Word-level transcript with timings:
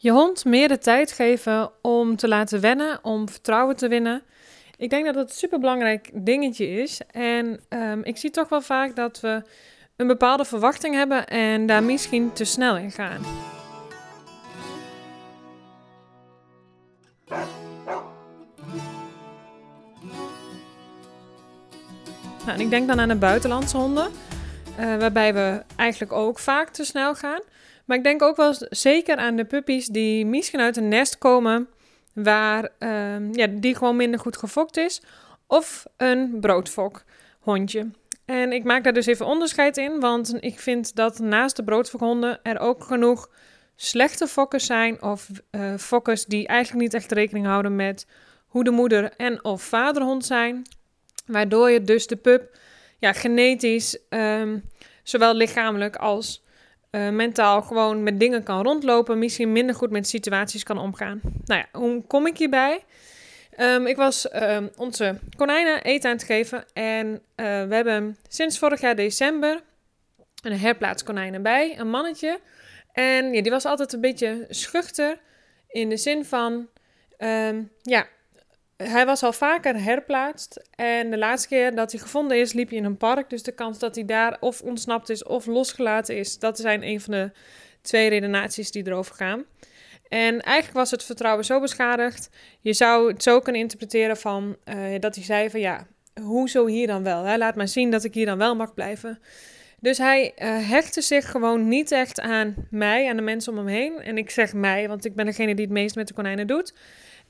Je 0.00 0.10
hond 0.10 0.44
meer 0.44 0.68
de 0.68 0.78
tijd 0.78 1.12
geven 1.12 1.70
om 1.82 2.16
te 2.16 2.28
laten 2.28 2.60
wennen, 2.60 2.98
om 3.02 3.28
vertrouwen 3.28 3.76
te 3.76 3.88
winnen. 3.88 4.22
Ik 4.76 4.90
denk 4.90 5.04
dat 5.04 5.14
dat 5.14 5.30
een 5.30 5.36
superbelangrijk 5.36 6.10
dingetje 6.14 6.68
is. 6.68 7.00
En 7.10 7.60
um, 7.68 8.04
ik 8.04 8.16
zie 8.16 8.30
toch 8.30 8.48
wel 8.48 8.60
vaak 8.60 8.96
dat 8.96 9.20
we 9.20 9.42
een 9.96 10.06
bepaalde 10.06 10.44
verwachting 10.44 10.94
hebben 10.94 11.26
en 11.26 11.66
daar 11.66 11.82
misschien 11.82 12.32
te 12.32 12.44
snel 12.44 12.76
in 12.76 12.90
gaan. 12.90 13.20
Nou, 22.46 22.60
ik 22.60 22.70
denk 22.70 22.88
dan 22.88 23.00
aan 23.00 23.08
de 23.08 23.16
buitenlandse 23.16 23.76
honden, 23.76 24.10
uh, 24.80 24.96
waarbij 24.96 25.34
we 25.34 25.62
eigenlijk 25.76 26.12
ook 26.12 26.38
vaak 26.38 26.68
te 26.68 26.84
snel 26.84 27.14
gaan. 27.14 27.40
Maar 27.88 27.96
ik 27.96 28.04
denk 28.04 28.22
ook 28.22 28.36
wel 28.36 28.54
zeker 28.70 29.16
aan 29.16 29.36
de 29.36 29.44
puppies 29.44 29.86
die 29.86 30.26
misschien 30.26 30.60
uit 30.60 30.76
een 30.76 30.88
nest 30.88 31.18
komen 31.18 31.68
waar 32.12 32.68
uh, 32.78 33.32
ja, 33.32 33.46
die 33.46 33.76
gewoon 33.76 33.96
minder 33.96 34.20
goed 34.20 34.36
gefokt 34.36 34.76
is. 34.76 35.02
Of 35.46 35.86
een 35.96 36.36
broodfokhondje. 36.40 37.90
En 38.24 38.52
ik 38.52 38.64
maak 38.64 38.84
daar 38.84 38.92
dus 38.92 39.06
even 39.06 39.26
onderscheid 39.26 39.76
in, 39.76 40.00
want 40.00 40.36
ik 40.40 40.58
vind 40.58 40.94
dat 40.94 41.18
naast 41.18 41.56
de 41.56 41.64
broodfokhonden 41.64 42.40
er 42.42 42.58
ook 42.58 42.84
genoeg 42.84 43.30
slechte 43.76 44.26
fokkers 44.26 44.66
zijn 44.66 45.02
of 45.02 45.28
uh, 45.50 45.76
fokkers 45.76 46.24
die 46.24 46.46
eigenlijk 46.46 46.82
niet 46.82 46.94
echt 46.94 47.12
rekening 47.12 47.46
houden 47.46 47.76
met 47.76 48.06
hoe 48.46 48.64
de 48.64 48.70
moeder 48.70 49.12
en 49.16 49.44
of 49.44 49.62
vaderhond 49.62 50.24
zijn. 50.24 50.62
Waardoor 51.26 51.70
je 51.70 51.82
dus 51.82 52.06
de 52.06 52.16
pup 52.16 52.58
ja, 52.98 53.12
genetisch, 53.12 53.98
um, 54.08 54.64
zowel 55.02 55.34
lichamelijk 55.34 55.96
als 55.96 56.46
uh, 56.90 57.08
mentaal 57.08 57.62
gewoon 57.62 58.02
met 58.02 58.20
dingen 58.20 58.42
kan 58.42 58.62
rondlopen, 58.62 59.18
misschien 59.18 59.52
minder 59.52 59.74
goed 59.74 59.90
met 59.90 60.08
situaties 60.08 60.62
kan 60.62 60.78
omgaan. 60.78 61.20
Nou 61.44 61.60
ja, 61.60 61.78
hoe 61.78 62.06
kom 62.06 62.26
ik 62.26 62.38
hierbij? 62.38 62.84
Um, 63.60 63.86
ik 63.86 63.96
was 63.96 64.34
um, 64.34 64.70
onze 64.76 65.18
konijnen 65.36 65.82
eten 65.82 66.10
aan 66.10 66.16
het 66.16 66.24
geven 66.24 66.64
en 66.72 67.06
uh, 67.08 67.18
we 67.36 67.74
hebben 67.74 68.16
sinds 68.28 68.58
vorig 68.58 68.80
jaar 68.80 68.96
december 68.96 69.60
een 70.42 70.58
herplaatskonijn 70.58 71.42
bij, 71.42 71.78
een 71.78 71.90
mannetje. 71.90 72.40
En 72.92 73.32
ja, 73.32 73.42
die 73.42 73.50
was 73.50 73.64
altijd 73.64 73.92
een 73.92 74.00
beetje 74.00 74.46
schuchter 74.48 75.18
in 75.68 75.88
de 75.88 75.96
zin 75.96 76.24
van, 76.24 76.68
um, 77.18 77.70
ja, 77.82 78.06
hij 78.84 79.06
was 79.06 79.22
al 79.22 79.32
vaker 79.32 79.82
herplaatst. 79.82 80.68
En 80.74 81.10
de 81.10 81.18
laatste 81.18 81.48
keer 81.48 81.74
dat 81.74 81.92
hij 81.92 82.00
gevonden 82.00 82.38
is, 82.38 82.52
liep 82.52 82.68
hij 82.68 82.78
in 82.78 82.84
een 82.84 82.96
park. 82.96 83.30
Dus 83.30 83.42
de 83.42 83.52
kans 83.52 83.78
dat 83.78 83.94
hij 83.94 84.04
daar 84.04 84.36
of 84.40 84.60
ontsnapt 84.60 85.08
is 85.08 85.24
of 85.24 85.46
losgelaten 85.46 86.16
is, 86.16 86.38
dat 86.38 86.58
zijn 86.58 86.82
een 86.82 87.00
van 87.00 87.12
de 87.12 87.30
twee 87.82 88.08
redenaties 88.08 88.70
die 88.70 88.86
erover 88.86 89.14
gaan. 89.14 89.44
En 90.08 90.40
eigenlijk 90.40 90.78
was 90.78 90.90
het 90.90 91.04
vertrouwen 91.04 91.44
zo 91.44 91.60
beschadigd. 91.60 92.30
Je 92.60 92.72
zou 92.72 93.12
het 93.12 93.22
zo 93.22 93.40
kunnen 93.40 93.62
interpreteren 93.62 94.16
van 94.16 94.56
uh, 94.64 94.98
dat 94.98 95.14
hij 95.14 95.24
zei 95.24 95.50
van 95.50 95.60
ja, 95.60 95.86
hoezo 96.22 96.66
hier 96.66 96.86
dan 96.86 97.02
wel? 97.02 97.24
Hè? 97.24 97.36
Laat 97.36 97.54
maar 97.54 97.68
zien 97.68 97.90
dat 97.90 98.04
ik 98.04 98.14
hier 98.14 98.26
dan 98.26 98.38
wel 98.38 98.56
mag 98.56 98.74
blijven. 98.74 99.18
Dus 99.80 99.98
hij 99.98 100.32
uh, 100.38 100.68
hechtte 100.68 101.00
zich 101.00 101.30
gewoon 101.30 101.68
niet 101.68 101.92
echt 101.92 102.20
aan 102.20 102.54
mij, 102.70 103.08
aan 103.08 103.16
de 103.16 103.22
mensen 103.22 103.52
om 103.52 103.58
hem 103.58 103.66
heen. 103.66 103.98
En 103.98 104.18
ik 104.18 104.30
zeg 104.30 104.52
mij, 104.52 104.88
want 104.88 105.04
ik 105.04 105.14
ben 105.14 105.26
degene 105.26 105.54
die 105.54 105.64
het 105.64 105.74
meest 105.74 105.94
met 105.94 106.08
de 106.08 106.14
konijnen 106.14 106.46
doet. 106.46 106.74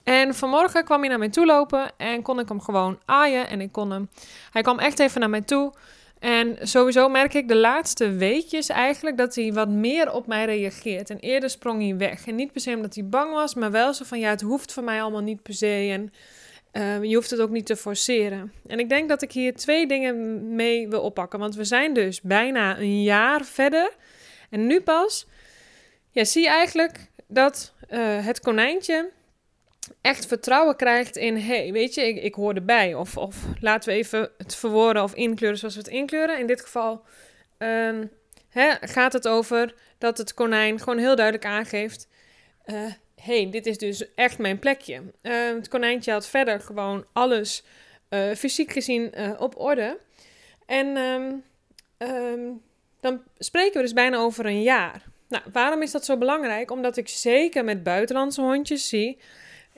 En 0.08 0.34
vanmorgen 0.34 0.84
kwam 0.84 1.00
hij 1.00 1.08
naar 1.08 1.18
mij 1.18 1.28
toe 1.28 1.46
lopen 1.46 1.90
en 1.96 2.22
kon 2.22 2.38
ik 2.38 2.48
hem 2.48 2.60
gewoon 2.60 2.98
aaien. 3.04 3.48
En 3.48 3.60
ik 3.60 3.72
kon 3.72 3.90
hem. 3.90 4.10
Hij 4.50 4.62
kwam 4.62 4.78
echt 4.78 4.98
even 4.98 5.20
naar 5.20 5.30
mij 5.30 5.40
toe. 5.40 5.72
En 6.18 6.56
sowieso 6.60 7.08
merk 7.08 7.34
ik 7.34 7.48
de 7.48 7.56
laatste 7.56 8.10
weekjes 8.10 8.68
eigenlijk 8.68 9.16
dat 9.16 9.34
hij 9.34 9.52
wat 9.52 9.68
meer 9.68 10.12
op 10.12 10.26
mij 10.26 10.44
reageert. 10.44 11.10
En 11.10 11.18
eerder 11.18 11.50
sprong 11.50 11.82
hij 11.82 11.96
weg. 11.96 12.26
En 12.26 12.34
niet 12.34 12.52
per 12.52 12.60
se 12.60 12.74
omdat 12.74 12.94
hij 12.94 13.04
bang 13.08 13.32
was, 13.32 13.54
maar 13.54 13.70
wel 13.70 13.94
zo 13.94 14.04
van 14.04 14.18
ja, 14.18 14.30
het 14.30 14.40
hoeft 14.40 14.72
van 14.72 14.84
mij 14.84 15.02
allemaal 15.02 15.20
niet 15.20 15.42
per 15.42 15.54
se. 15.54 15.88
En 15.90 16.12
uh, 16.72 17.02
je 17.08 17.14
hoeft 17.14 17.30
het 17.30 17.40
ook 17.40 17.50
niet 17.50 17.66
te 17.66 17.76
forceren. 17.76 18.52
En 18.66 18.78
ik 18.78 18.88
denk 18.88 19.08
dat 19.08 19.22
ik 19.22 19.32
hier 19.32 19.54
twee 19.54 19.86
dingen 19.86 20.46
mee 20.54 20.88
wil 20.88 21.00
oppakken. 21.00 21.38
Want 21.38 21.54
we 21.54 21.64
zijn 21.64 21.94
dus 21.94 22.20
bijna 22.20 22.78
een 22.78 23.02
jaar 23.02 23.44
verder. 23.44 23.90
En 24.50 24.66
nu 24.66 24.80
pas 24.80 25.26
ja, 26.10 26.24
zie 26.24 26.42
je 26.42 26.48
eigenlijk 26.48 27.10
dat 27.26 27.74
uh, 27.90 28.26
het 28.26 28.40
konijntje 28.40 29.16
echt 30.00 30.26
vertrouwen 30.26 30.76
krijgt 30.76 31.16
in, 31.16 31.36
hey, 31.36 31.72
weet 31.72 31.94
je, 31.94 32.06
ik, 32.06 32.22
ik 32.22 32.34
hoor 32.34 32.54
erbij. 32.54 32.94
Of, 32.94 33.16
of 33.16 33.36
laten 33.60 33.88
we 33.88 33.94
even 33.94 34.30
het 34.38 34.54
verwoorden 34.54 35.02
of 35.02 35.14
inkleuren 35.14 35.58
zoals 35.58 35.74
we 35.74 35.80
het 35.80 35.90
inkleuren. 35.90 36.38
In 36.38 36.46
dit 36.46 36.60
geval 36.60 37.02
um, 37.58 38.10
hè, 38.48 38.74
gaat 38.80 39.12
het 39.12 39.28
over 39.28 39.74
dat 39.98 40.18
het 40.18 40.34
konijn 40.34 40.78
gewoon 40.78 40.98
heel 40.98 41.16
duidelijk 41.16 41.46
aangeeft, 41.46 42.08
uh, 42.66 42.92
hey, 43.20 43.50
dit 43.50 43.66
is 43.66 43.78
dus 43.78 44.14
echt 44.14 44.38
mijn 44.38 44.58
plekje. 44.58 45.02
Uh, 45.22 45.32
het 45.54 45.68
konijntje 45.68 46.12
had 46.12 46.28
verder 46.28 46.60
gewoon 46.60 47.06
alles 47.12 47.64
uh, 48.10 48.34
fysiek 48.34 48.72
gezien 48.72 49.12
uh, 49.18 49.30
op 49.38 49.58
orde. 49.58 49.98
En 50.66 50.96
um, 51.98 52.62
dan 53.00 53.22
spreken 53.38 53.74
we 53.74 53.82
dus 53.82 53.92
bijna 53.92 54.16
over 54.16 54.46
een 54.46 54.62
jaar. 54.62 55.02
Nou, 55.28 55.42
waarom 55.52 55.82
is 55.82 55.90
dat 55.90 56.04
zo 56.04 56.16
belangrijk? 56.16 56.70
Omdat 56.70 56.96
ik 56.96 57.08
zeker 57.08 57.64
met 57.64 57.82
buitenlandse 57.82 58.40
hondjes 58.40 58.88
zie 58.88 59.18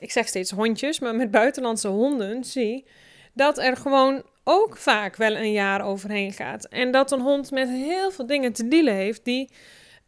ik 0.01 0.11
zeg 0.11 0.27
steeds 0.27 0.51
hondjes, 0.51 0.99
maar 0.99 1.15
met 1.15 1.31
buitenlandse 1.31 1.87
honden 1.87 2.43
zie 2.43 2.85
dat 3.33 3.57
er 3.57 3.77
gewoon 3.77 4.23
ook 4.43 4.77
vaak 4.77 5.15
wel 5.15 5.35
een 5.35 5.51
jaar 5.51 5.85
overheen 5.85 6.33
gaat. 6.33 6.65
En 6.65 6.91
dat 6.91 7.11
een 7.11 7.21
hond 7.21 7.51
met 7.51 7.69
heel 7.69 8.11
veel 8.11 8.25
dingen 8.25 8.53
te 8.53 8.67
dealen 8.67 8.93
heeft 8.93 9.25
die 9.25 9.49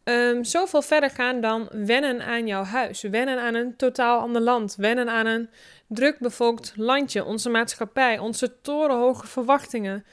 um, 0.04 0.44
zoveel 0.44 0.82
verder 0.82 1.10
gaan 1.10 1.40
dan 1.40 1.68
wennen 1.72 2.22
aan 2.22 2.46
jouw 2.46 2.64
huis, 2.64 3.02
wennen 3.02 3.40
aan 3.40 3.54
een 3.54 3.76
totaal 3.76 4.20
ander 4.20 4.42
land, 4.42 4.74
wennen 4.76 5.08
aan 5.08 5.26
een 5.26 5.50
druk 5.86 6.18
bevolkt 6.18 6.72
landje, 6.76 7.24
onze 7.24 7.48
maatschappij, 7.48 8.18
onze 8.18 8.60
torenhoge 8.60 9.26
verwachtingen. 9.26 10.04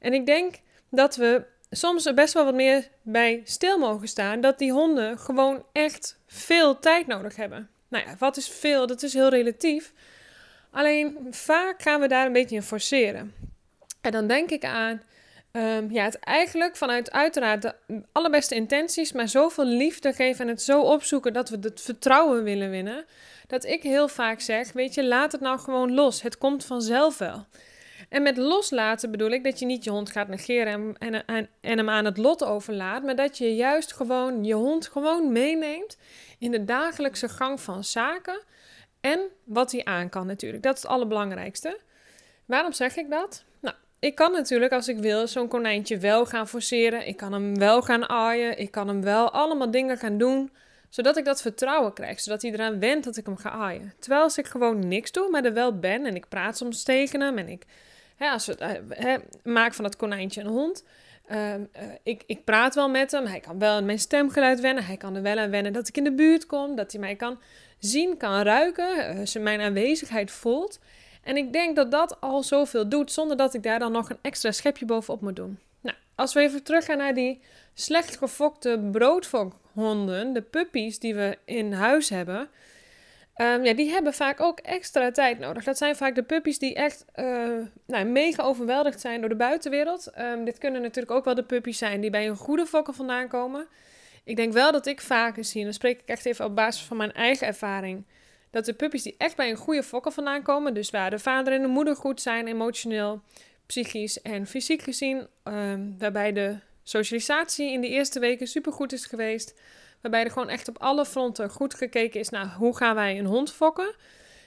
En 0.00 0.12
ik 0.12 0.26
denk 0.26 0.54
dat 0.90 1.16
we 1.16 1.44
soms 1.70 2.06
er 2.06 2.14
best 2.14 2.34
wel 2.34 2.44
wat 2.44 2.54
meer 2.54 2.88
bij 3.02 3.40
stil 3.44 3.78
mogen 3.78 4.08
staan 4.08 4.40
dat 4.40 4.58
die 4.58 4.72
honden 4.72 5.18
gewoon 5.18 5.64
echt 5.72 6.18
veel 6.26 6.78
tijd 6.78 7.06
nodig 7.06 7.36
hebben. 7.36 7.73
Nou 7.94 8.06
ja, 8.06 8.14
wat 8.18 8.36
is 8.36 8.48
veel? 8.48 8.86
Dat 8.86 9.02
is 9.02 9.12
heel 9.12 9.28
relatief. 9.28 9.92
Alleen 10.70 11.26
vaak 11.30 11.82
gaan 11.82 12.00
we 12.00 12.08
daar 12.08 12.26
een 12.26 12.32
beetje 12.32 12.56
in 12.56 12.62
forceren. 12.62 13.34
En 14.00 14.12
dan 14.12 14.26
denk 14.26 14.50
ik 14.50 14.64
aan 14.64 15.02
um, 15.52 15.92
ja, 15.92 16.04
het 16.04 16.18
eigenlijk 16.18 16.76
vanuit 16.76 17.10
uiteraard 17.10 17.62
de 17.62 17.74
allerbeste 18.12 18.54
intenties, 18.54 19.12
maar 19.12 19.28
zoveel 19.28 19.64
liefde 19.64 20.12
geven 20.12 20.44
en 20.44 20.50
het 20.50 20.62
zo 20.62 20.80
opzoeken 20.80 21.32
dat 21.32 21.48
we 21.48 21.58
het 21.60 21.80
vertrouwen 21.80 22.42
willen 22.42 22.70
winnen. 22.70 23.04
Dat 23.46 23.64
ik 23.64 23.82
heel 23.82 24.08
vaak 24.08 24.40
zeg: 24.40 24.72
Weet 24.72 24.94
je, 24.94 25.04
laat 25.04 25.32
het 25.32 25.40
nou 25.40 25.58
gewoon 25.58 25.94
los. 25.94 26.22
Het 26.22 26.38
komt 26.38 26.64
vanzelf 26.64 27.18
wel. 27.18 27.46
En 28.14 28.22
met 28.22 28.36
loslaten 28.36 29.10
bedoel 29.10 29.30
ik 29.30 29.44
dat 29.44 29.58
je 29.58 29.66
niet 29.66 29.84
je 29.84 29.90
hond 29.90 30.10
gaat 30.10 30.28
negeren 30.28 30.96
en, 30.98 31.26
en, 31.26 31.48
en, 31.60 31.78
hem 31.78 31.88
aan 31.88 32.04
het 32.04 32.16
lot 32.16 32.44
overlaat, 32.44 33.02
maar 33.02 33.16
dat 33.16 33.38
je 33.38 33.54
juist 33.54 33.92
gewoon 33.92 34.44
je 34.44 34.54
hond 34.54 34.86
gewoon 34.86 35.32
meeneemt 35.32 35.96
in 36.38 36.50
de 36.50 36.64
dagelijkse 36.64 37.28
gang 37.28 37.60
van 37.60 37.84
zaken 37.84 38.40
en 39.00 39.20
wat 39.44 39.72
hij 39.72 39.84
aan 39.84 40.08
kan 40.08 40.26
natuurlijk. 40.26 40.62
Dat 40.62 40.76
is 40.76 40.82
het 40.82 40.90
allerbelangrijkste. 40.90 41.80
Waarom 42.46 42.72
zeg 42.72 42.96
ik 42.96 43.10
dat? 43.10 43.44
Nou, 43.60 43.76
ik 43.98 44.14
kan 44.14 44.32
natuurlijk 44.32 44.72
als 44.72 44.88
ik 44.88 44.98
wil 44.98 45.26
zo'n 45.26 45.48
konijntje 45.48 45.98
wel 45.98 46.26
gaan 46.26 46.48
forceren. 46.48 47.06
Ik 47.06 47.16
kan 47.16 47.32
hem 47.32 47.58
wel 47.58 47.82
gaan 47.82 48.08
aaien. 48.08 48.58
Ik 48.58 48.70
kan 48.70 48.88
hem 48.88 49.02
wel 49.02 49.30
allemaal 49.30 49.70
dingen 49.70 49.98
gaan 49.98 50.18
doen 50.18 50.50
zodat 50.88 51.16
ik 51.16 51.24
dat 51.24 51.42
vertrouwen 51.42 51.92
krijg, 51.92 52.20
zodat 52.20 52.42
hij 52.42 52.52
eraan 52.52 52.78
went 52.78 53.04
dat 53.04 53.16
ik 53.16 53.26
hem 53.26 53.36
ga 53.36 53.50
aaien. 53.50 53.92
Terwijl 53.98 54.22
als 54.22 54.38
ik 54.38 54.46
gewoon 54.46 54.88
niks 54.88 55.12
doe, 55.12 55.30
maar 55.30 55.44
er 55.44 55.52
wel 55.52 55.78
ben 55.78 56.06
en 56.06 56.14
ik 56.14 56.28
praat 56.28 56.56
soms 56.56 56.82
tegen 56.82 57.20
hem 57.20 57.38
en 57.38 57.48
ik 57.48 57.66
als 58.18 58.46
we, 58.46 58.82
hè, 58.88 59.16
maak 59.42 59.74
van 59.74 59.84
dat 59.84 59.96
konijntje 59.96 60.40
een 60.40 60.46
hond, 60.46 60.84
uh, 61.30 61.54
uh, 61.54 61.62
ik, 62.02 62.22
ik 62.26 62.44
praat 62.44 62.74
wel 62.74 62.88
met 62.88 63.10
hem. 63.10 63.26
Hij 63.26 63.40
kan 63.40 63.58
wel 63.58 63.82
mijn 63.82 63.98
stemgeluid 63.98 64.60
wennen. 64.60 64.84
Hij 64.84 64.96
kan 64.96 65.16
er 65.16 65.22
wel 65.22 65.38
aan 65.38 65.50
wennen 65.50 65.72
dat 65.72 65.88
ik 65.88 65.96
in 65.96 66.04
de 66.04 66.12
buurt 66.12 66.46
kom. 66.46 66.76
Dat 66.76 66.92
hij 66.92 67.00
mij 67.00 67.14
kan 67.14 67.38
zien, 67.78 68.16
kan 68.16 68.42
ruiken. 68.42 69.16
Uh, 69.16 69.26
zijn 69.26 69.44
mijn 69.44 69.60
aanwezigheid 69.60 70.30
voelt. 70.30 70.78
En 71.22 71.36
ik 71.36 71.52
denk 71.52 71.76
dat 71.76 71.90
dat 71.90 72.20
al 72.20 72.42
zoveel 72.42 72.88
doet. 72.88 73.12
Zonder 73.12 73.36
dat 73.36 73.54
ik 73.54 73.62
daar 73.62 73.78
dan 73.78 73.92
nog 73.92 74.10
een 74.10 74.18
extra 74.22 74.52
schepje 74.52 74.84
bovenop 74.84 75.20
moet 75.20 75.36
doen. 75.36 75.58
Nou, 75.80 75.96
als 76.14 76.32
we 76.32 76.40
even 76.40 76.62
teruggaan 76.62 76.98
naar 76.98 77.14
die 77.14 77.40
slecht 77.74 78.16
gefokte 78.16 78.88
broodfokhonden. 78.92 80.32
De 80.32 80.42
puppies 80.42 80.98
die 80.98 81.14
we 81.14 81.38
in 81.44 81.72
huis 81.72 82.08
hebben. 82.08 82.48
Um, 83.36 83.64
ja, 83.64 83.74
die 83.74 83.90
hebben 83.90 84.14
vaak 84.14 84.40
ook 84.40 84.58
extra 84.60 85.10
tijd 85.10 85.38
nodig. 85.38 85.64
Dat 85.64 85.78
zijn 85.78 85.96
vaak 85.96 86.14
de 86.14 86.22
puppies 86.22 86.58
die 86.58 86.74
echt 86.74 87.04
uh, 87.16 87.58
nou, 87.86 88.04
mega 88.04 88.42
overweldigd 88.42 89.00
zijn 89.00 89.20
door 89.20 89.28
de 89.28 89.36
buitenwereld. 89.36 90.10
Um, 90.18 90.44
dit 90.44 90.58
kunnen 90.58 90.82
natuurlijk 90.82 91.14
ook 91.14 91.24
wel 91.24 91.34
de 91.34 91.44
puppies 91.44 91.78
zijn 91.78 92.00
die 92.00 92.10
bij 92.10 92.28
een 92.28 92.36
goede 92.36 92.66
fokker 92.66 92.94
vandaan 92.94 93.28
komen. 93.28 93.66
Ik 94.24 94.36
denk 94.36 94.52
wel 94.52 94.72
dat 94.72 94.86
ik 94.86 95.00
vaker 95.00 95.44
zie, 95.44 95.58
en 95.58 95.64
dan 95.64 95.74
spreek 95.74 96.00
ik 96.00 96.08
echt 96.08 96.26
even 96.26 96.44
op 96.44 96.56
basis 96.56 96.82
van 96.82 96.96
mijn 96.96 97.12
eigen 97.12 97.46
ervaring, 97.46 98.04
dat 98.50 98.64
de 98.64 98.72
puppies 98.72 99.02
die 99.02 99.14
echt 99.18 99.36
bij 99.36 99.50
een 99.50 99.56
goede 99.56 99.82
fokker 99.82 100.12
vandaan 100.12 100.42
komen, 100.42 100.74
dus 100.74 100.90
waar 100.90 101.10
de 101.10 101.18
vader 101.18 101.52
en 101.52 101.62
de 101.62 101.68
moeder 101.68 101.96
goed 101.96 102.20
zijn, 102.20 102.46
emotioneel, 102.46 103.22
psychisch 103.66 104.22
en 104.22 104.46
fysiek 104.46 104.82
gezien, 104.82 105.26
um, 105.44 105.94
waarbij 105.98 106.32
de 106.32 106.56
socialisatie 106.82 107.72
in 107.72 107.80
de 107.80 107.88
eerste 107.88 108.20
weken 108.20 108.46
supergoed 108.46 108.92
is 108.92 109.06
geweest, 109.06 109.60
Waarbij 110.04 110.24
er 110.24 110.30
gewoon 110.30 110.48
echt 110.48 110.68
op 110.68 110.78
alle 110.78 111.04
fronten 111.04 111.50
goed 111.50 111.74
gekeken 111.74 112.20
is 112.20 112.28
naar 112.28 112.54
hoe 112.58 112.76
gaan 112.76 112.94
wij 112.94 113.18
een 113.18 113.26
hond 113.26 113.52
fokken. 113.52 113.94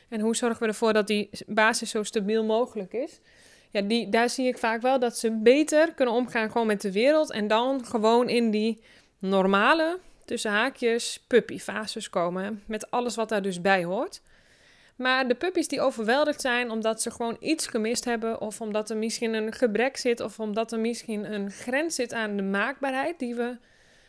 En 0.10 0.20
hoe 0.20 0.36
zorgen 0.36 0.60
we 0.60 0.68
ervoor 0.68 0.94
dat 0.94 1.08
die 1.08 1.30
basis 1.48 1.90
zo 1.90 2.04
stabiel 2.04 2.44
mogelijk 2.44 2.94
is. 2.94 3.20
Ja, 3.72 3.82
die, 3.82 4.10
daar 4.10 4.30
zie 4.30 4.48
ik 4.48 4.58
vaak 4.58 4.82
wel 4.82 5.00
dat 5.00 5.18
ze 5.18 5.32
beter 5.32 5.94
kunnen 5.94 6.14
omgaan 6.14 6.52
gewoon 6.52 6.68
met 6.68 6.82
de 6.82 6.92
wereld. 6.92 7.32
En 7.32 7.48
dan 7.48 7.86
gewoon 7.86 8.30
in 8.30 8.52
die 8.52 8.82
normale, 9.20 10.00
tussen 10.26 10.52
haakjes, 10.52 11.24
puppyfases 11.28 12.10
komen. 12.10 12.64
Met 12.66 12.92
alles 12.92 13.16
wat 13.16 13.30
daar 13.30 13.42
dus 13.42 13.62
bij 13.62 13.84
hoort. 13.84 14.22
Maar 14.96 15.28
de 15.28 15.36
puppies 15.36 15.68
die 15.68 15.82
overweldigd 15.82 16.42
zijn 16.42 16.72
omdat 16.72 17.02
ze 17.02 17.12
gewoon 17.12 17.38
iets 17.40 17.68
gemist 17.68 18.06
hebben, 18.06 18.42
of 18.42 18.62
omdat 18.62 18.90
er 18.90 18.98
misschien 18.98 19.34
een 19.34 19.54
gebrek 19.54 19.98
zit, 19.98 20.20
of 20.20 20.40
omdat 20.40 20.72
er 20.72 20.80
misschien 20.80 21.34
een 21.34 21.52
grens 21.52 21.96
zit 21.96 22.14
aan 22.14 22.36
de 22.36 22.44
maakbaarheid 22.44 23.20
die 23.20 23.36
we 23.36 23.58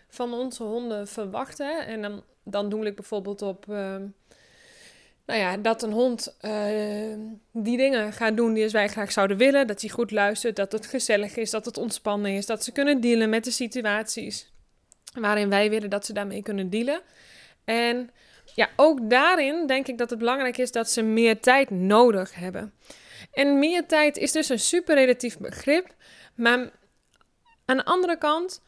van 0.08 0.32
onze 0.32 0.62
honden 0.62 1.08
verwachten. 1.08 1.86
En 1.86 2.02
dan, 2.02 2.22
dan 2.42 2.68
doe 2.68 2.86
ik 2.86 2.96
bijvoorbeeld 2.96 3.42
op. 3.42 3.66
Uh, 3.68 3.96
nou 5.26 5.40
ja, 5.40 5.56
dat 5.56 5.82
een 5.82 5.92
hond 5.92 6.36
uh, 6.40 7.16
die 7.52 7.76
dingen 7.76 8.12
gaat 8.12 8.36
doen 8.36 8.52
die 8.52 8.68
wij 8.68 8.88
graag 8.88 9.12
zouden 9.12 9.36
willen. 9.36 9.66
Dat 9.66 9.80
hij 9.80 9.90
goed 9.90 10.10
luistert, 10.10 10.56
dat 10.56 10.72
het 10.72 10.86
gezellig 10.86 11.36
is, 11.36 11.50
dat 11.50 11.64
het 11.64 11.76
ontspannen 11.76 12.30
is, 12.30 12.46
dat 12.46 12.64
ze 12.64 12.72
kunnen 12.72 13.00
dealen 13.00 13.30
met 13.30 13.44
de 13.44 13.50
situaties 13.50 14.52
waarin 15.20 15.48
wij 15.48 15.70
willen 15.70 15.90
dat 15.90 16.06
ze 16.06 16.12
daarmee 16.12 16.42
kunnen 16.42 16.70
dealen. 16.70 17.00
En 17.64 18.10
ja, 18.54 18.68
ook 18.76 19.10
daarin 19.10 19.66
denk 19.66 19.88
ik 19.88 19.98
dat 19.98 20.10
het 20.10 20.18
belangrijk 20.18 20.58
is 20.58 20.72
dat 20.72 20.90
ze 20.90 21.02
meer 21.02 21.40
tijd 21.40 21.70
nodig 21.70 22.34
hebben. 22.34 22.72
En 23.32 23.58
meer 23.58 23.86
tijd 23.86 24.16
is 24.16 24.32
dus 24.32 24.48
een 24.48 24.58
super 24.58 24.94
relatief 24.94 25.38
begrip. 25.38 25.94
Maar 26.34 26.70
aan 27.64 27.76
de 27.76 27.84
andere 27.84 28.18
kant, 28.18 28.62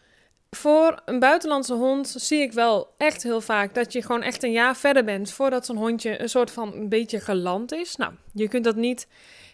voor 0.50 1.02
een 1.04 1.18
buitenlandse 1.18 1.74
hond 1.74 2.14
zie 2.16 2.40
ik 2.40 2.52
wel 2.52 2.94
echt 2.96 3.22
heel 3.22 3.40
vaak 3.40 3.74
dat 3.74 3.92
je 3.92 4.02
gewoon 4.02 4.22
echt 4.22 4.42
een 4.42 4.52
jaar 4.52 4.76
verder 4.76 5.04
bent 5.04 5.32
voordat 5.32 5.66
zo'n 5.66 5.76
hondje 5.76 6.20
een 6.20 6.28
soort 6.28 6.50
van 6.50 6.72
een 6.72 6.88
beetje 6.88 7.20
geland 7.20 7.72
is. 7.72 7.96
Nou, 7.96 8.12
je 8.32 8.48
kunt 8.48 8.64
dat 8.64 8.76
niet 8.76 9.06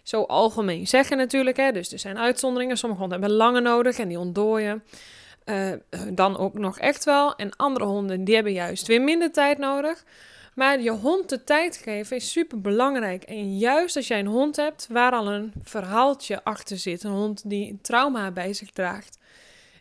zo 0.02 0.22
algemeen 0.22 0.87
zeggen 0.87 1.16
natuurlijk. 1.16 1.56
Hè? 1.56 1.72
Dus 1.72 1.93
er 1.93 1.98
zijn 1.98 2.19
uitzonderingen. 2.19 2.76
Sommige 2.76 3.00
honden 3.00 3.20
hebben 3.20 3.38
langer 3.38 3.62
nodig 3.62 3.98
en 3.98 4.08
die 4.08 4.19
ontdooien. 4.19 4.84
Uh, 5.44 5.72
dan 6.12 6.38
ook 6.38 6.54
nog 6.54 6.78
echt 6.78 7.04
wel. 7.04 7.37
En 7.37 7.56
andere 7.56 7.84
honden 7.84 8.25
die 8.25 8.34
hebben 8.34 8.52
juist 8.52 8.87
weer 8.87 9.02
minder 9.02 9.32
tijd 9.32 9.58
nodig. 9.58 10.04
Maar 10.54 10.81
je 10.81 10.90
hond 10.90 11.28
de 11.28 11.44
tijd 11.44 11.76
geven 11.76 12.16
is 12.16 12.31
super 12.32 12.60
belangrijk. 12.60 13.22
En 13.22 13.58
juist 13.58 13.96
als 13.96 14.08
jij 14.08 14.19
een 14.19 14.26
hond 14.26 14.56
hebt 14.56 14.87
waar 14.90 15.12
al 15.12 15.32
een 15.32 15.52
verhaaltje 15.62 16.44
achter 16.44 16.78
zit, 16.78 17.02
een 17.02 17.10
hond 17.10 17.50
die 17.50 17.78
trauma 17.82 18.31
bij 18.31 18.52
zich 18.52 18.70
draagt. 18.70 19.19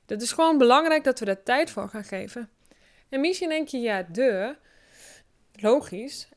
Dat 0.06 0.22
is 0.22 0.31
gewoon 0.31 0.57
belangrijk 0.57 1.04
dat 1.04 1.19
we 1.19 1.25
daar 1.25 1.44
tijd 1.44 1.69
voor 1.69 1.90
gaan 1.90 2.04
geven. 2.04 2.50
En 3.10 3.22
misschien 3.22 3.50
denk 3.50 3.68
je, 3.68 3.80
ja, 3.80 4.06
de, 4.12 4.56
logisch. 5.56 6.28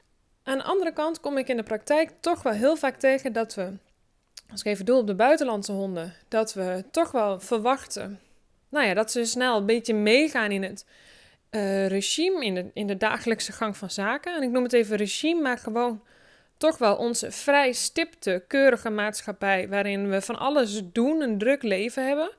Aan 0.42 0.58
de 0.58 0.64
andere 0.64 0.92
kant 0.92 1.20
kom 1.20 1.38
ik 1.38 1.48
in 1.48 1.56
de 1.56 1.62
praktijk 1.62 2.10
toch 2.20 2.42
wel 2.42 2.52
heel 2.52 2.76
vaak 2.76 2.96
tegen 2.96 3.32
dat 3.32 3.54
we, 3.54 3.72
als 4.50 4.60
ik 4.60 4.66
even 4.66 4.84
doe 4.84 4.98
op 4.98 5.06
de 5.06 5.14
buitenlandse 5.14 5.72
honden, 5.72 6.14
dat 6.28 6.54
we 6.54 6.84
toch 6.90 7.10
wel 7.10 7.40
verwachten 7.40 8.20
nou 8.68 8.86
ja, 8.86 8.94
dat 8.94 9.10
ze 9.10 9.24
snel 9.24 9.56
een 9.56 9.66
beetje 9.66 9.94
meegaan 9.94 10.50
in 10.50 10.62
het 10.62 10.86
uh, 11.50 11.86
regime, 11.86 12.44
in 12.44 12.54
de, 12.54 12.70
in 12.72 12.86
de 12.86 12.96
dagelijkse 12.96 13.52
gang 13.52 13.76
van 13.76 13.90
zaken. 13.90 14.36
En 14.36 14.42
ik 14.42 14.50
noem 14.50 14.62
het 14.62 14.72
even 14.72 14.96
regime, 14.96 15.40
maar 15.40 15.58
gewoon 15.58 16.02
toch 16.56 16.78
wel 16.78 16.96
onze 16.96 17.30
vrij 17.30 17.72
stipte, 17.72 18.44
keurige 18.48 18.90
maatschappij, 18.90 19.68
waarin 19.68 20.10
we 20.10 20.20
van 20.20 20.38
alles 20.38 20.80
doen, 20.92 21.20
een 21.20 21.38
druk 21.38 21.62
leven 21.62 22.06
hebben. 22.06 22.30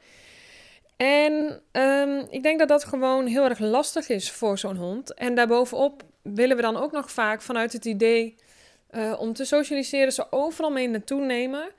En 1.00 1.62
um, 1.72 2.28
ik 2.30 2.44
denk 2.44 2.60
dat 2.60 2.68
dat 2.68 2.84
gewoon 2.84 3.26
heel 3.26 3.44
erg 3.44 3.60
lastig 3.60 4.10
is 4.10 4.32
voor 4.32 4.58
zo'n 4.58 4.76
hond. 4.76 5.14
En 5.14 5.36
daarbovenop 5.36 6.04
willen 6.22 6.56
we 6.56 6.62
dan 6.62 6.78
ook 6.78 6.92
nog 6.92 7.12
vaak 7.12 7.42
vanuit 7.42 7.74
het 7.74 7.86
idee 7.86 8.36
uh, 8.92 9.20
om 9.20 9.34
te 9.34 9.46
socialiseren, 9.46 10.14
ze 10.14 10.32
overal 10.32 10.72
mee 10.72 10.88
naartoe 10.88 11.22
nemen. 11.22 11.70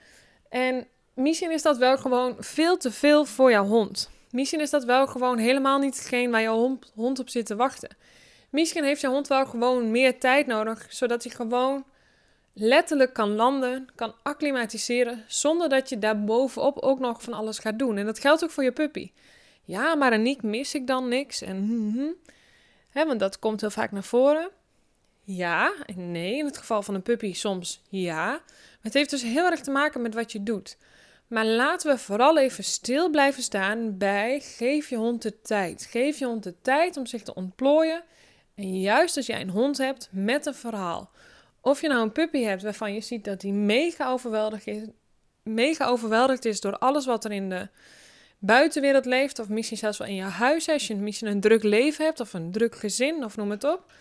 En 0.49 0.87
misschien 1.15 1.51
is 1.51 1.63
dat 1.63 1.77
wel 1.77 1.99
gewoon 1.99 2.37
veel 2.39 2.77
te 2.77 2.91
veel 2.91 3.25
voor 3.25 3.51
jouw 3.51 3.67
hond. 3.67 4.11
Misschien 4.31 4.61
is 4.61 4.71
dat 4.71 4.85
wel 4.85 5.07
gewoon 5.07 5.39
helemaal 5.39 5.79
niet 5.79 5.97
hetgeen 5.97 6.31
waar 6.31 6.47
hond, 6.47 6.93
hond 6.95 7.19
op 7.19 7.29
zit 7.29 7.47
te 7.47 7.57
wachten. 7.57 7.97
Misschien 8.51 8.85
heeft 8.85 9.01
je 9.01 9.09
hond 9.09 9.29
wel 9.29 9.47
gewoon 9.47 9.91
meer 9.91 10.19
tijd 10.19 10.47
nodig, 10.47 10.87
zodat 10.89 11.23
hij 11.23 11.33
gewoon 11.33 11.85
letterlijk 12.53 13.13
kan 13.13 13.35
landen, 13.35 13.89
kan 13.95 14.15
acclimatiseren, 14.23 15.25
zonder 15.27 15.69
dat 15.69 15.89
je 15.89 15.99
daar 15.99 16.25
bovenop 16.25 16.79
ook 16.79 16.99
nog 16.99 17.23
van 17.23 17.33
alles 17.33 17.59
gaat 17.59 17.79
doen. 17.79 17.97
En 17.97 18.07
dat 18.07 18.19
geldt 18.19 18.45
ook 18.45 18.51
voor 18.51 18.65
je 18.65 18.73
puppy. 18.73 19.11
Ja, 19.65 19.95
maar 19.95 20.13
Aniek 20.13 20.43
mis 20.43 20.75
ik 20.75 20.87
dan 20.87 21.09
niks? 21.09 21.43
En 21.43 22.17
Hè, 22.91 23.07
want 23.07 23.21
dat 23.21 23.39
komt 23.39 23.61
heel 23.61 23.71
vaak 23.71 23.91
naar 23.91 24.05
voren. 24.05 24.51
Ja 25.25 25.73
en 25.87 26.11
nee. 26.11 26.39
In 26.39 26.45
het 26.45 26.59
geval 26.59 26.83
van 26.83 26.95
een 26.95 27.03
puppy 27.03 27.33
soms 27.33 27.83
ja. 27.89 28.43
Het 28.81 28.95
heeft 28.95 29.11
dus 29.11 29.23
heel 29.23 29.51
erg 29.51 29.61
te 29.61 29.71
maken 29.71 30.03
met 30.03 30.15
wat 30.15 30.33
je 30.33 30.43
doet. 30.43 30.77
Maar 31.27 31.47
laten 31.47 31.91
we 31.91 31.99
vooral 31.99 32.39
even 32.39 32.65
stil 32.65 33.11
blijven 33.11 33.43
staan 33.43 33.99
bij 33.99 34.41
geef 34.41 34.89
je 34.89 34.97
hond 34.97 35.23
de 35.23 35.41
tijd. 35.41 35.87
Geef 35.91 36.19
je 36.19 36.25
hond 36.25 36.43
de 36.43 36.61
tijd 36.63 36.97
om 36.97 37.07
zich 37.07 37.23
te 37.23 37.35
ontplooien. 37.35 38.03
En 38.55 38.81
juist 38.81 39.17
als 39.17 39.27
jij 39.27 39.41
een 39.41 39.51
hond 39.51 39.79
hebt 39.79 40.09
met 40.13 40.47
een 40.47 40.55
verhaal. 40.55 41.11
Of 41.61 41.81
je 41.81 41.89
nou 41.89 42.03
een 42.03 42.13
puppy 42.13 42.43
hebt 42.43 42.63
waarvan 42.63 42.95
je 42.95 43.01
ziet 43.01 43.25
dat 43.25 43.43
hij 43.43 43.51
mega 43.51 44.11
overweldigd 44.11 44.67
is, 44.67 44.83
mega 45.43 45.87
overweldigd 45.87 46.45
is 46.45 46.61
door 46.61 46.79
alles 46.79 47.07
wat 47.07 47.25
er 47.25 47.33
in 47.33 47.49
de 47.49 47.69
buitenwereld 48.39 49.05
leeft. 49.05 49.39
Of 49.39 49.49
misschien 49.49 49.77
zelfs 49.77 49.99
wel 49.99 50.09
in 50.09 50.15
je 50.15 50.23
huis 50.23 50.69
als 50.69 50.87
je 50.87 50.97
misschien 50.97 51.29
een 51.29 51.41
druk 51.41 51.63
leven 51.63 52.05
hebt 52.05 52.21
of 52.21 52.33
een 52.33 52.53
druk 52.53 52.75
gezin 52.75 53.25
of 53.25 53.37
noem 53.37 53.51
het 53.51 53.65
op. 53.65 53.93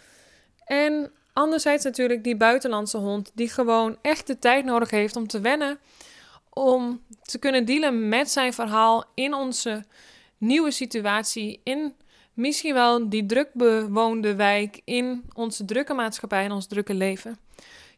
En 0.66 1.12
anderzijds 1.34 1.84
natuurlijk 1.84 2.24
die 2.24 2.38
buitenlandse 2.38 2.98
hond 2.98 3.32
die 3.34 3.50
gewoon 3.50 3.98
echt 4.02 4.28
de 4.28 4.40
tijd 4.40 4.66
nodig 4.66 4.90
heeft 4.90 5.16
om 5.16 5.28
te 5.28 5.42
wennen 5.42 5.80
om 6.60 7.02
te 7.22 7.40
kunnen 7.40 7.66
dealen 7.66 8.10
met 8.10 8.30
zijn 8.30 8.54
verhaal 8.54 9.04
in 9.14 9.34
onze 9.34 9.84
nieuwe 10.38 10.72
situatie, 10.72 11.62
in 11.64 11.94
misschien 12.34 12.74
wel 12.74 13.10
die 13.10 13.26
druk 13.26 13.50
bewoonde 13.54 14.36
wijk, 14.36 14.82
in 14.84 15.26
onze 15.34 15.66
drukke 15.66 15.94
maatschappij 15.94 16.44
en 16.44 16.52
ons 16.52 16.68
drukke 16.68 16.94
leven. 16.94 17.38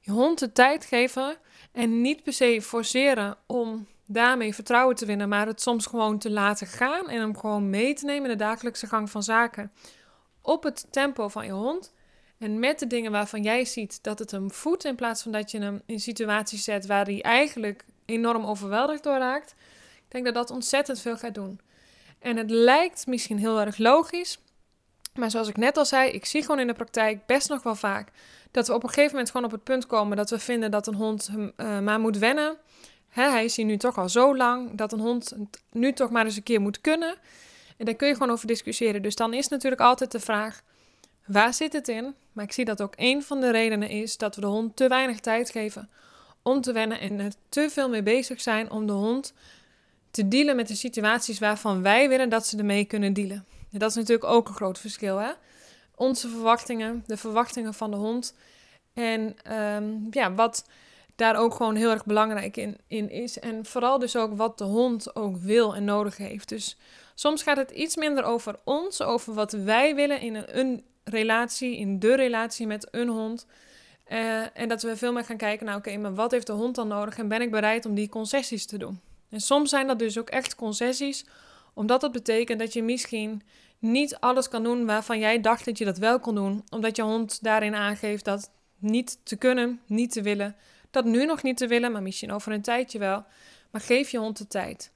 Je 0.04 0.12
hond 0.12 0.40
de 0.40 0.52
tijd 0.52 0.86
geven 0.86 1.38
en 1.72 2.02
niet 2.02 2.24
per 2.24 2.34
se 2.34 2.62
forceren 2.62 3.38
om 3.46 3.88
daarmee 4.06 4.56
vertrouwen 4.56 4.96
te 4.96 5.06
winnen, 5.06 5.30
maar 5.30 5.48
het 5.48 5.62
soms 5.62 5.86
gewoon 5.86 6.18
te 6.18 6.32
laten 6.32 6.68
gaan 6.68 7.10
en 7.10 7.20
hem 7.20 7.38
gewoon 7.38 7.70
mee 7.70 7.94
te 7.94 8.06
nemen 8.06 8.24
in 8.24 8.38
de 8.38 8.44
dagelijkse 8.44 8.88
gang 8.88 9.10
van 9.10 9.24
zaken. 9.24 9.72
Op 10.42 10.64
het 10.64 10.88
tempo 10.90 11.28
van 11.28 11.46
je 11.46 11.52
hond. 11.52 11.94
En 12.38 12.60
met 12.60 12.80
de 12.80 12.88
dingen 12.88 13.12
waarvan 13.12 13.44
jij 13.44 13.66
ziet 13.66 14.04
dat 14.04 14.20
het 14.20 14.32
hem 14.32 14.52
voedt, 14.52 14.86
in 14.86 14.96
plaats 14.96 15.22
van 15.22 15.32
dat 15.32 15.52
je 15.52 15.60
hem 15.60 15.82
in 15.86 16.00
situaties 16.00 16.64
zet 16.64 16.86
waar 16.86 17.06
hij 17.06 17.22
eigenlijk 17.22 17.86
enorm 18.06 18.46
overweldigd 18.46 19.04
door 19.04 19.18
raakt. 19.18 19.56
Ik 19.96 20.12
denk 20.12 20.26
dat 20.26 20.34
dat 20.34 20.50
ontzettend 20.50 21.00
veel 21.00 21.18
gaat 21.18 21.34
doen. 21.34 21.60
En 22.20 22.38
het 22.38 22.50
lijkt 22.50 23.08
misschien 23.08 23.38
heel 23.38 23.60
erg 23.60 23.78
logisch. 23.78 24.40
Maar 25.14 25.32
zoals 25.32 25.48
ik 25.48 25.58
net 25.58 25.78
al 25.78 25.86
zei, 25.86 26.10
ik 26.10 26.26
zie 26.26 26.42
gewoon 26.42 26.60
in 26.60 26.68
de 26.68 26.74
praktijk 26.74 27.26
best 27.26 27.50
nog 27.50 27.64
wel 27.64 27.76
vaak 27.76 28.08
dat 28.52 28.68
we 28.68 28.74
op 28.74 28.84
een 28.84 28.90
gegeven 28.90 29.12
moment 29.12 29.30
gewoon 29.32 29.46
op 29.46 29.52
het 29.52 29.64
punt 29.64 29.88
komen 29.88 30.18
dat 30.18 30.30
we 30.30 30.40
vinden 30.40 30.72
dat 30.72 30.88
een 30.88 30.96
hond 30.96 31.30
uh, 31.36 31.80
maar 31.80 32.00
moet 32.00 32.18
wennen. 32.18 32.58
Hij 33.10 33.44
is 33.44 33.56
hier 33.56 33.66
nu 33.66 33.78
toch 33.78 33.98
al 33.98 34.10
zo 34.10 34.36
lang 34.36 34.76
dat 34.76 34.92
een 34.92 35.00
hond 35.00 35.36
nu 35.72 35.94
toch 35.94 36.10
maar 36.10 36.26
eens 36.26 36.36
een 36.36 36.44
keer 36.44 36.62
moet 36.62 36.82
kunnen. 36.82 37.16
En 37.78 37.86
daar 37.86 37.96
kun 37.96 38.08
je 38.08 38.14
gewoon 38.14 38.32
over 38.32 38.48
discussiëren. 38.48 39.02
Dus 39.02 39.16
dan 39.16 39.34
is 39.34 39.48
natuurlijk 39.48 39.82
altijd 39.82 40.12
de 40.12 40.20
vraag: 40.20 40.62
waar 41.26 41.54
zit 41.54 41.74
het 41.74 41.88
in? 41.88 42.16
Maar 42.32 42.46
ik 42.46 42.52
zie 42.52 42.66
dat 42.66 42.82
ook 42.82 42.94
een 42.96 43.24
van 43.24 43.40
de 43.40 43.52
redenen 43.52 43.90
is 43.90 44.18
dat 44.18 44.36
we 44.36 44.42
de 44.42 44.48
hond 44.48 44.76
te 44.76 44.88
weinig 44.88 45.20
tijd 45.20 45.50
geven 45.50 45.90
om 46.42 46.62
te 46.62 46.72
wennen 46.72 47.00
en 47.00 47.20
er 47.20 47.34
te 47.50 47.70
veel 47.70 47.90
mee 47.90 48.04
bezig 48.04 48.42
zijn 48.42 48.72
om 48.72 48.88
de 48.88 48.94
hond 48.94 49.34
te 50.12 50.28
dealen 50.28 50.56
met 50.56 50.68
de 50.68 50.76
situaties 50.76 51.40
waarvan 51.40 51.82
wij 51.82 52.10
willen 52.10 52.30
dat 52.30 52.48
ze 52.48 52.58
ermee 52.58 52.86
kunnen 52.86 53.14
dealen. 53.14 53.46
Dat 53.72 53.90
is 53.90 53.96
natuurlijk 53.96 54.30
ook 54.30 54.48
een 54.48 54.54
groot 54.54 54.80
verschil. 54.80 55.18
Hè? 55.18 55.32
Onze 55.96 56.30
verwachtingen, 56.30 57.04
de 57.06 57.18
verwachtingen 57.18 57.74
van 57.74 57.92
de 57.92 57.98
hond. 57.98 58.36
En 58.94 59.36
ehm, 59.44 59.94
ja, 60.10 60.34
wat 60.34 60.66
daar 61.16 61.36
ook 61.36 61.54
gewoon 61.54 61.76
heel 61.76 61.90
erg 61.90 62.06
belangrijk 62.06 62.58
in, 62.58 62.78
in 62.88 63.10
is. 63.10 63.40
En 63.40 63.66
vooral 63.66 64.00
dus 64.00 64.16
ook 64.16 64.38
wat 64.38 64.58
de 64.58 64.64
hond 64.64 65.16
ook 65.16 65.38
wil 65.38 65.76
en 65.76 65.84
nodig 65.84 66.18
heeft. 66.18 66.50
Dus 66.50 66.78
soms 67.16 67.44
gaat 67.44 67.58
het 67.58 67.72
iets 67.72 67.96
minder 67.96 68.24
over 68.24 68.56
ons, 68.64 69.02
over 69.02 69.34
wat 69.34 69.52
wij 69.52 69.96
willen 69.96 70.22
in 70.22 70.36
een, 70.36 70.60
een 70.60 70.84
relatie, 71.04 71.78
in 71.78 72.00
de 72.00 72.16
relatie 72.16 72.68
met 72.68 72.88
een 72.92 73.08
hond. 73.08 73.46
Uh, 74.12 74.58
en 74.58 74.68
dat 74.68 74.82
we 74.82 74.98
veel 74.98 75.14
meer 75.14 75.26
gaan 75.26 75.38
kijken 75.38 75.66
naar, 75.66 75.76
oké, 75.76 75.98
maar 75.98 76.16
wat 76.16 76.32
heeft 76.32 76.48
de 76.48 76.54
hond 76.54 76.76
dan 76.76 76.88
nodig 76.88 77.18
en 77.18 77.28
ben 77.28 77.42
ik 77.42 77.52
bereid 77.52 77.86
om 77.86 77.96
die 77.96 78.10
concessies 78.10 78.66
te 78.66 78.78
doen? 78.78 79.00
En 79.30 79.40
soms 79.40 79.70
zijn 79.70 79.88
dat 79.88 80.00
dus 80.00 80.18
ook 80.18 80.30
echt 80.30 80.56
concessies, 80.56 81.26
omdat 81.82 82.02
dat 82.02 82.12
betekent 82.12 82.60
dat 82.60 82.74
je 82.74 82.84
misschien 82.84 83.42
niet 83.80 84.16
alles 84.20 84.48
kan 84.48 84.64
doen 84.64 84.86
waarvan 84.86 85.20
jij 85.20 85.42
dacht 85.42 85.66
dat 85.66 85.78
je 85.78 85.86
dat 85.86 85.98
wel 85.98 86.20
kon 86.20 86.36
doen, 86.36 86.64
omdat 86.70 86.96
je 86.96 87.02
hond 87.02 87.44
daarin 87.44 87.76
aangeeft 87.76 88.26
dat 88.26 88.52
niet 88.78 89.20
te 89.24 89.36
kunnen, 89.36 89.82
niet 89.86 90.12
te 90.12 90.22
willen, 90.22 90.56
dat 90.92 91.06
nu 91.06 91.26
nog 91.26 91.44
niet 91.44 91.58
te 91.58 91.68
willen, 91.68 91.92
maar 91.92 92.02
misschien 92.02 92.32
over 92.32 92.52
een 92.52 92.62
tijdje 92.62 93.00
wel. 93.00 93.26
Maar 93.72 93.82
geef 93.82 94.10
je 94.10 94.18
hond 94.18 94.38
de 94.38 94.48
tijd. 94.48 94.92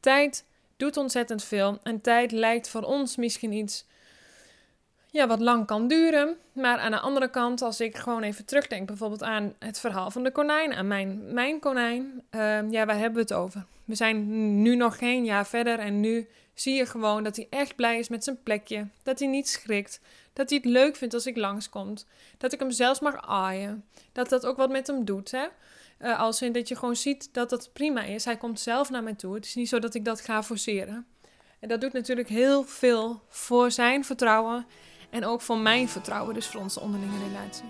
Tijd 0.00 0.44
doet 0.76 0.96
ontzettend 0.96 1.44
veel 1.44 1.78
en 1.82 2.00
tijd 2.00 2.32
lijkt 2.32 2.68
voor 2.68 2.82
ons 2.82 3.16
misschien 3.16 3.52
iets 3.52 3.86
ja, 5.10 5.26
wat 5.26 5.40
lang 5.40 5.66
kan 5.66 5.88
duren. 5.88 6.36
Maar 6.52 6.78
aan 6.78 6.90
de 6.90 7.00
andere 7.00 7.30
kant, 7.30 7.62
als 7.62 7.80
ik 7.80 7.96
gewoon 7.96 8.22
even 8.22 8.44
terugdenk, 8.44 8.86
bijvoorbeeld 8.86 9.22
aan 9.22 9.54
het 9.58 9.80
verhaal 9.80 10.10
van 10.10 10.22
de 10.22 10.32
konijn, 10.32 10.74
aan 10.74 10.86
mijn, 10.86 11.32
mijn 11.34 11.60
konijn. 11.60 12.22
Ehm, 12.30 12.70
ja, 12.70 12.86
waar 12.86 12.98
hebben 12.98 13.14
we 13.14 13.20
het 13.20 13.32
over? 13.32 13.64
We 13.84 13.94
zijn 13.94 14.62
nu 14.62 14.76
nog 14.76 14.98
geen 14.98 15.24
jaar 15.24 15.46
verder 15.46 15.78
en 15.78 16.00
nu 16.00 16.28
zie 16.54 16.74
je 16.74 16.86
gewoon 16.86 17.22
dat 17.22 17.36
hij 17.36 17.46
echt 17.50 17.76
blij 17.76 17.98
is 17.98 18.08
met 18.08 18.24
zijn 18.24 18.42
plekje. 18.42 18.86
Dat 19.02 19.18
hij 19.18 19.28
niet 19.28 19.48
schrikt. 19.48 20.00
Dat 20.32 20.48
hij 20.48 20.58
het 20.62 20.70
leuk 20.70 20.96
vindt 20.96 21.14
als 21.14 21.26
ik 21.26 21.36
langskomt. 21.36 22.06
Dat 22.38 22.52
ik 22.52 22.60
hem 22.60 22.70
zelfs 22.70 23.00
mag 23.00 23.28
aaien. 23.28 23.84
Dat 24.12 24.28
dat 24.28 24.46
ook 24.46 24.56
wat 24.56 24.70
met 24.70 24.86
hem 24.86 25.04
doet, 25.04 25.30
hè. 25.30 25.46
Uh, 26.00 26.20
als 26.20 26.42
in 26.42 26.52
dat 26.52 26.68
je 26.68 26.76
gewoon 26.76 26.96
ziet 26.96 27.28
dat 27.32 27.50
dat 27.50 27.70
prima 27.72 28.02
is. 28.02 28.24
Hij 28.24 28.36
komt 28.36 28.60
zelf 28.60 28.90
naar 28.90 29.02
mij 29.02 29.14
toe. 29.14 29.34
Het 29.34 29.44
is 29.44 29.54
niet 29.54 29.68
zo 29.68 29.78
dat 29.78 29.94
ik 29.94 30.04
dat 30.04 30.20
ga 30.20 30.42
forceren. 30.42 31.06
En 31.60 31.68
dat 31.68 31.80
doet 31.80 31.92
natuurlijk 31.92 32.28
heel 32.28 32.64
veel 32.64 33.22
voor 33.28 33.70
zijn 33.70 34.04
vertrouwen 34.04 34.66
en 35.10 35.24
ook 35.24 35.40
van 35.40 35.62
mijn 35.62 35.88
vertrouwen, 35.88 36.34
dus 36.34 36.46
voor 36.46 36.60
onze 36.60 36.80
onderlinge 36.80 37.18
relatie. 37.28 37.64